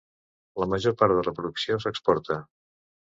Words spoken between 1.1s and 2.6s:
de la producció s'exporta.